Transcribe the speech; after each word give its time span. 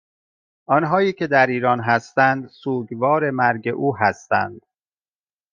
آنهایی 0.67 1.13
که 1.13 1.27
در 1.27 1.47
ایران 1.47 1.79
هستند 1.79 2.47
سوگوار 2.47 3.31
مرگ 3.31 3.73
او 3.75 3.97
هستند 3.97 4.61